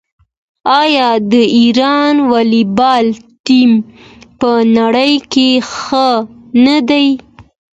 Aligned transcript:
آیا 0.81 1.09
د 1.31 1.33
ایران 1.57 2.15
والیبال 2.31 3.05
ټیم 3.45 3.71
په 4.39 4.49
نړۍ 4.77 5.13
کې 5.31 5.49
ښه 5.73 6.07
نه 6.65 6.77
دی؟ 6.89 7.07